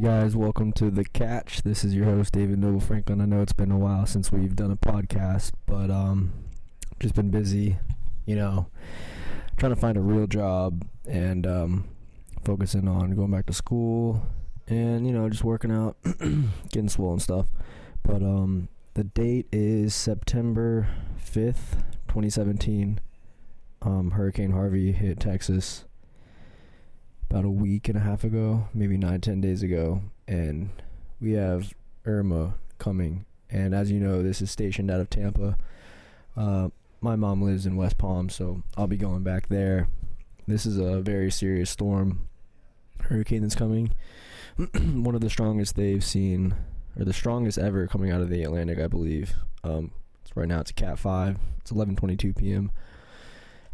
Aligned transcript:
guys, 0.00 0.36
welcome 0.36 0.72
to 0.72 0.90
The 0.90 1.04
Catch. 1.04 1.62
This 1.62 1.82
is 1.82 1.94
your 1.94 2.04
host, 2.04 2.34
David 2.34 2.58
Noble 2.58 2.80
Franklin. 2.80 3.22
I 3.22 3.24
know 3.24 3.40
it's 3.40 3.54
been 3.54 3.70
a 3.70 3.78
while 3.78 4.04
since 4.04 4.30
we've 4.30 4.54
done 4.54 4.70
a 4.70 4.76
podcast, 4.76 5.52
but 5.64 5.90
um, 5.90 6.34
just 7.00 7.14
been 7.14 7.30
busy, 7.30 7.78
you 8.26 8.36
know, 8.36 8.66
trying 9.56 9.74
to 9.74 9.80
find 9.80 9.96
a 9.96 10.02
real 10.02 10.26
job 10.26 10.84
and 11.08 11.46
um, 11.46 11.88
focusing 12.44 12.86
on 12.86 13.12
going 13.12 13.30
back 13.30 13.46
to 13.46 13.54
school 13.54 14.20
and, 14.68 15.06
you 15.06 15.14
know, 15.14 15.30
just 15.30 15.44
working 15.44 15.72
out, 15.72 15.96
getting 16.72 16.90
swollen 16.90 17.18
stuff. 17.18 17.46
But 18.02 18.22
um, 18.22 18.68
the 18.92 19.04
date 19.04 19.46
is 19.50 19.94
September 19.94 20.88
5th, 21.18 21.80
2017. 22.08 23.00
Um, 23.80 24.10
Hurricane 24.10 24.52
Harvey 24.52 24.92
hit 24.92 25.20
Texas 25.20 25.86
about 27.30 27.44
a 27.44 27.50
week 27.50 27.88
and 27.88 27.96
a 27.96 28.00
half 28.00 28.24
ago, 28.24 28.68
maybe 28.74 28.96
nine, 28.96 29.20
ten 29.20 29.40
days 29.40 29.62
ago, 29.62 30.02
and 30.28 30.70
we 31.20 31.32
have 31.32 31.74
Irma 32.04 32.54
coming. 32.78 33.24
And 33.50 33.74
as 33.74 33.90
you 33.90 34.00
know, 34.00 34.22
this 34.22 34.40
is 34.40 34.50
stationed 34.50 34.90
out 34.90 35.00
of 35.00 35.10
Tampa. 35.10 35.56
Uh, 36.36 36.68
my 37.00 37.16
mom 37.16 37.42
lives 37.42 37.66
in 37.66 37.76
West 37.76 37.98
Palm, 37.98 38.28
so 38.28 38.62
I'll 38.76 38.86
be 38.86 38.96
going 38.96 39.22
back 39.22 39.48
there. 39.48 39.88
This 40.46 40.66
is 40.66 40.78
a 40.78 41.00
very 41.00 41.30
serious 41.30 41.70
storm, 41.70 42.28
hurricane 43.00 43.42
that's 43.42 43.54
coming. 43.54 43.92
One 44.56 45.14
of 45.14 45.20
the 45.20 45.30
strongest 45.30 45.76
they've 45.76 46.04
seen, 46.04 46.54
or 46.98 47.04
the 47.04 47.12
strongest 47.12 47.58
ever 47.58 47.86
coming 47.86 48.10
out 48.10 48.20
of 48.20 48.30
the 48.30 48.42
Atlantic, 48.42 48.78
I 48.78 48.86
believe. 48.86 49.34
Um, 49.64 49.90
right 50.34 50.48
now 50.48 50.60
it's 50.60 50.70
a 50.70 50.74
Cat 50.74 50.98
Five. 50.98 51.38
It's 51.60 51.72
11:22 51.72 52.36
p.m. 52.36 52.70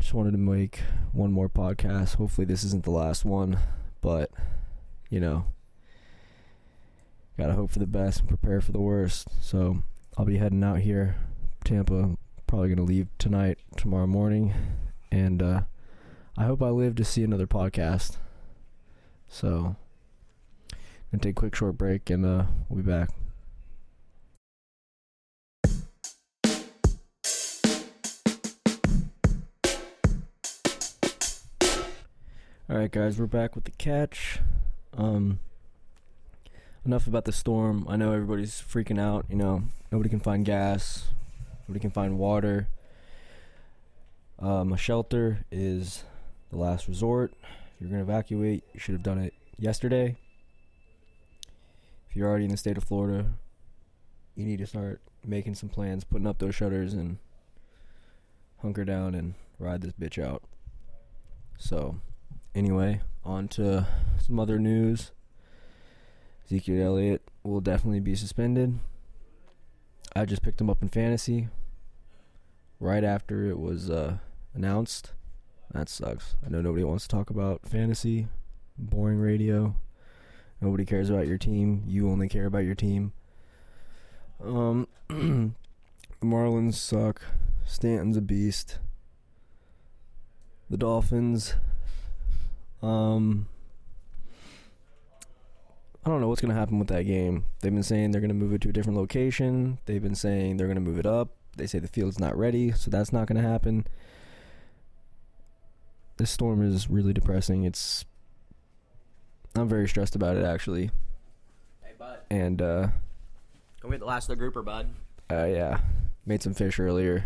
Just 0.03 0.15
wanted 0.15 0.33
to 0.33 0.39
make 0.39 0.81
one 1.13 1.31
more 1.31 1.49
podcast. 1.49 2.17
Hopefully, 2.17 2.45
this 2.45 2.65
isn't 2.65 2.83
the 2.83 2.91
last 2.91 3.25
one, 3.25 3.61
but 4.01 4.33
you 5.11 5.21
know, 5.21 5.45
gotta 7.39 7.53
hope 7.53 7.71
for 7.71 7.79
the 7.79 7.87
best 7.87 8.19
and 8.19 8.29
prepare 8.29 8.61
for 8.61 8.73
the 8.73 8.81
worst. 8.81 9.29
So 9.41 9.85
I'll 10.19 10.25
be 10.25 10.39
heading 10.39 10.65
out 10.65 10.81
here, 10.81 11.15
Tampa. 11.65 12.17
Probably 12.49 12.69
gonna 12.71 12.83
leave 12.83 13.07
tonight, 13.19 13.61
tomorrow 13.77 14.09
morning, 14.09 14.53
and 15.13 15.41
uh, 15.41 15.61
I 16.37 16.47
hope 16.47 16.63
I 16.63 16.71
live 16.71 16.97
to 16.97 17.05
see 17.05 17.23
another 17.23 17.47
podcast. 17.47 18.17
So, 19.29 19.77
gonna 21.13 21.21
take 21.21 21.39
a 21.39 21.41
quick 21.41 21.55
short 21.55 21.79
break, 21.79 22.11
and 22.11 22.27
uh, 22.27 22.47
we'll 22.69 22.83
be 22.83 22.91
back. 22.91 23.11
All 32.71 32.77
right, 32.77 32.91
guys, 32.91 33.19
we're 33.19 33.27
back 33.27 33.57
with 33.57 33.65
the 33.65 33.73
catch. 33.73 34.39
Um, 34.97 35.41
enough 36.87 37.09
about 37.09 37.25
the 37.25 37.33
storm. 37.33 37.85
I 37.89 37.97
know 37.97 38.13
everybody's 38.13 38.63
freaking 38.63 39.01
out. 39.01 39.27
You 39.29 39.35
know, 39.35 39.65
nobody 39.91 40.09
can 40.09 40.21
find 40.21 40.45
gas. 40.45 41.09
Nobody 41.67 41.81
can 41.81 41.91
find 41.91 42.21
water. 42.21 42.69
Um, 44.39 44.73
a 44.73 44.77
shelter 44.77 45.45
is 45.51 46.05
the 46.51 46.57
last 46.57 46.87
resort. 46.87 47.33
If 47.43 47.81
you're 47.81 47.91
gonna 47.91 48.03
evacuate, 48.03 48.63
you 48.73 48.79
should 48.79 48.95
have 48.95 49.03
done 49.03 49.19
it 49.19 49.35
yesterday. 49.59 50.17
If 52.09 52.15
you're 52.15 52.29
already 52.29 52.45
in 52.45 52.53
the 52.53 52.57
state 52.57 52.79
of 52.79 52.85
Florida, 52.85 53.27
you 54.37 54.47
need 54.47 54.61
to 54.61 54.67
start 54.67 55.01
making 55.27 55.57
some 55.57 55.69
plans, 55.69 56.05
putting 56.05 56.29
up 56.29 56.39
those 56.39 56.55
shutters, 56.55 56.95
and 56.95 57.19
hunker 58.59 58.85
down 58.85 59.17
and 59.17 59.35
ride 59.59 59.83
this 59.83 59.95
bitch 59.95 60.25
out. 60.25 60.45
So 61.59 61.97
anyway, 62.55 63.01
on 63.25 63.49
to 63.49 63.87
some 64.19 64.39
other 64.39 64.59
news. 64.59 65.13
Ezekiel 66.47 66.87
Elliott 66.87 67.23
will 67.43 67.61
definitely 67.61 68.01
be 68.01 68.15
suspended. 68.15 68.79
I 70.15 70.25
just 70.25 70.43
picked 70.43 70.61
him 70.61 70.69
up 70.69 70.83
in 70.83 70.89
fantasy 70.89 71.49
right 72.79 73.05
after 73.05 73.47
it 73.49 73.59
was 73.59 73.89
uh, 73.89 74.19
announced. 74.55 75.13
That 75.73 75.89
sucks. 75.89 76.37
I 76.45 76.51
know 76.51 76.61
nobody 76.61 76.85
wants 76.85 77.07
to 77.07 77.17
talk 77.17 77.31
about 77.31 77.67
fantasy, 77.67 78.29
boring 78.77 79.19
radio. 79.19 79.75
Nobody 80.61 80.85
cares 80.85 81.09
about 81.09 81.27
your 81.27 81.39
team. 81.39 81.83
You 81.87 82.11
only 82.11 82.29
care 82.29 82.47
about 82.47 82.65
your 82.65 82.75
team. 82.75 83.13
Um, 84.45 84.87
the 85.09 85.53
Marlins 86.23 86.75
suck. 86.75 87.23
Stanton's 87.65 88.17
a 88.17 88.21
beast. 88.21 88.79
The 90.69 90.77
Dolphins 90.77 91.55
um, 92.83 93.47
I 96.05 96.11
don't 96.11 96.21
know 96.21 96.29
what's 96.29 96.41
going 96.41 96.53
to 96.53 96.59
happen 96.59 96.79
with 96.79 96.89
that 96.89 97.05
game. 97.05 97.45
They've 97.61 97.73
been 97.73 97.83
saying 97.83 98.11
they're 98.11 98.21
going 98.21 98.29
to 98.29 98.35
move 98.35 98.53
it 98.53 98.61
to 98.63 98.69
a 98.69 98.73
different 98.73 98.99
location. 98.99 99.79
They've 99.87 100.03
been 100.03 100.15
saying 100.17 100.57
they're 100.57 100.67
going 100.67 100.75
to 100.77 100.81
move 100.81 100.99
it 100.99 101.07
up. 101.07 101.31
They 101.57 101.67
say 101.67 101.79
the 101.79 101.89
field's 101.89 102.19
not 102.19 102.37
ready, 102.37 102.73
so 102.73 102.91
that's 102.91 103.13
not 103.13 103.27
going 103.29 103.41
to 103.41 103.47
happen. 103.49 103.87
This 106.17 106.31
storm 106.31 106.63
is 106.63 106.89
really 106.89 107.13
depressing. 107.13 107.65
It's 107.65 108.05
I'm 109.55 109.69
very 109.69 109.89
stressed 109.89 110.15
about 110.17 110.37
it 110.37 110.45
actually. 110.45 110.91
Hey, 111.83 111.93
bud. 111.99 112.19
And 112.31 112.63
uh 112.63 112.89
Go 113.81 113.91
get 113.91 114.01
the 114.01 114.07
last 114.07 114.25
of 114.25 114.29
the 114.31 114.37
grouper, 114.37 114.63
bud. 114.63 114.89
uh 115.31 115.45
yeah, 115.47 115.81
made 116.25 116.43
some 116.43 116.55
fish 116.55 116.79
earlier. 116.79 117.25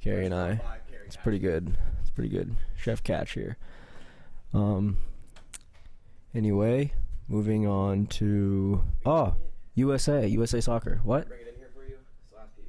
Carrie 0.00 0.24
and 0.26 0.34
I. 0.34 0.60
It's 1.06 1.16
pretty 1.16 1.38
good. 1.38 1.76
It's 2.00 2.10
pretty 2.10 2.30
good. 2.30 2.56
Chef 2.76 3.02
Catch 3.02 3.32
here. 3.32 3.56
Um. 4.52 4.98
Anyway, 6.34 6.92
moving 7.28 7.66
on 7.66 8.06
to 8.06 8.82
oh 9.06 9.34
USA 9.74 10.26
USA 10.26 10.60
Soccer. 10.60 11.00
What? 11.04 11.28
Bring 11.28 11.40
it 11.40 11.48
in 11.48 11.54
here 11.56 11.70
for 11.74 11.84
you. 11.84 11.94
It's 11.94 12.30
the 12.30 12.36
last 12.36 12.56
piece. 12.56 12.66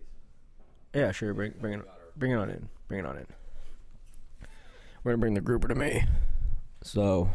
Yeah, 0.93 1.11
sure. 1.11 1.33
Bring 1.33 1.53
bring 1.59 1.73
it 1.73 1.85
bring 2.15 2.31
it 2.31 2.35
on 2.35 2.49
in. 2.49 2.69
Bring 2.87 2.99
it 3.01 3.05
on 3.05 3.17
in. 3.17 3.25
We're 5.03 5.11
gonna 5.11 5.19
bring 5.19 5.33
the 5.35 5.41
grouper 5.41 5.67
to 5.67 5.75
me. 5.75 6.03
So, 6.81 7.29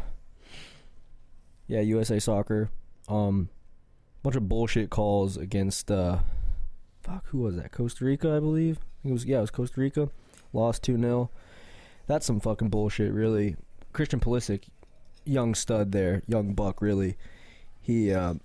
yeah, 1.67 1.81
USA 1.81 2.19
Soccer. 2.19 2.69
Um, 3.07 3.49
bunch 4.23 4.35
of 4.35 4.47
bullshit 4.47 4.89
calls 4.89 5.37
against. 5.37 5.91
uh 5.91 6.19
Fuck, 7.01 7.27
who 7.27 7.39
was 7.39 7.55
that? 7.55 7.71
Costa 7.71 8.05
Rica, 8.05 8.35
I 8.35 8.39
believe. 8.39 8.77
I 8.77 9.03
think 9.03 9.11
it 9.11 9.13
was 9.13 9.25
yeah, 9.25 9.37
it 9.39 9.41
was 9.41 9.51
Costa 9.51 9.81
Rica. 9.81 10.09
Lost 10.53 10.83
two 10.83 10.97
0 10.97 11.31
That's 12.07 12.25
some 12.25 12.39
fucking 12.39 12.69
bullshit, 12.69 13.11
really. 13.11 13.55
Christian 13.93 14.19
Pulisic, 14.19 14.63
young 15.25 15.55
stud 15.55 15.91
there, 15.91 16.21
young 16.27 16.53
buck, 16.53 16.81
really. 16.81 17.17
He 17.81 18.13
uh, 18.13 18.35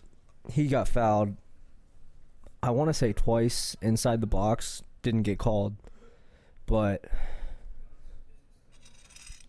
he 0.50 0.68
got 0.68 0.88
fouled. 0.88 1.36
I 2.62 2.70
want 2.70 2.88
to 2.88 2.94
say 2.94 3.12
twice 3.12 3.76
inside 3.80 4.20
the 4.20 4.26
box. 4.26 4.82
Didn't 5.02 5.22
get 5.22 5.38
called, 5.38 5.76
but 6.66 7.04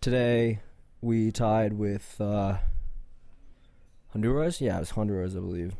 today 0.00 0.60
we 1.00 1.32
tied 1.32 1.72
with 1.72 2.20
uh, 2.20 2.58
Honduras. 4.10 4.60
Yeah, 4.60 4.76
it 4.76 4.80
was 4.80 4.90
Honduras, 4.90 5.34
I 5.34 5.40
believe, 5.40 5.74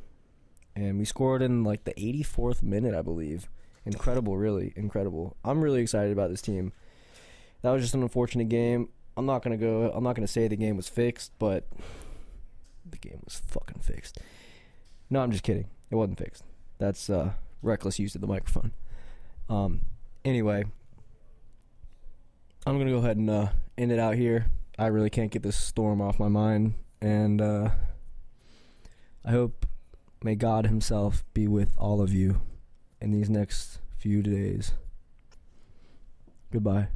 and 0.74 0.98
we 0.98 1.04
scored 1.04 1.42
in 1.42 1.62
like 1.62 1.84
the 1.84 1.94
84th 1.94 2.62
minute, 2.62 2.94
I 2.94 3.02
believe. 3.02 3.48
Incredible, 3.84 4.36
really 4.36 4.72
incredible. 4.76 5.36
I'm 5.44 5.60
really 5.62 5.80
excited 5.80 6.12
about 6.12 6.30
this 6.30 6.42
team. 6.42 6.72
That 7.62 7.70
was 7.70 7.82
just 7.82 7.94
an 7.94 8.02
unfortunate 8.02 8.48
game. 8.48 8.88
I'm 9.18 9.26
not 9.26 9.42
gonna 9.42 9.56
go. 9.56 9.90
I'm 9.92 10.04
not 10.04 10.14
gonna 10.14 10.28
say 10.28 10.46
the 10.46 10.54
game 10.54 10.76
was 10.76 10.88
fixed, 10.88 11.32
but 11.40 11.66
the 12.88 12.98
game 12.98 13.20
was 13.24 13.42
fucking 13.48 13.82
fixed. 13.82 14.18
No, 15.10 15.20
I'm 15.20 15.32
just 15.32 15.42
kidding. 15.42 15.66
It 15.90 15.96
wasn't 15.96 16.18
fixed. 16.18 16.44
That's 16.78 17.10
uh, 17.10 17.32
reckless 17.60 17.98
use 17.98 18.14
of 18.14 18.20
the 18.20 18.28
microphone. 18.28 18.70
Um. 19.48 19.80
Anyway, 20.24 20.66
I'm 22.64 22.78
gonna 22.78 22.92
go 22.92 22.98
ahead 22.98 23.16
and 23.16 23.28
uh, 23.28 23.48
end 23.76 23.90
it 23.90 23.98
out 23.98 24.14
here. 24.14 24.52
I 24.78 24.86
really 24.86 25.10
can't 25.10 25.32
get 25.32 25.42
this 25.42 25.56
storm 25.56 26.00
off 26.00 26.20
my 26.20 26.28
mind, 26.28 26.74
and 27.00 27.42
uh, 27.42 27.70
I 29.24 29.32
hope 29.32 29.66
may 30.22 30.36
God 30.36 30.66
Himself 30.66 31.24
be 31.34 31.48
with 31.48 31.76
all 31.76 32.00
of 32.00 32.12
you 32.12 32.40
in 33.00 33.10
these 33.10 33.28
next 33.28 33.80
few 33.96 34.22
days. 34.22 34.74
Goodbye. 36.52 36.86